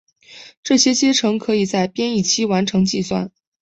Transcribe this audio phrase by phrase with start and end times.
[0.63, 3.29] 这些阶乘可以在编译期完成计算。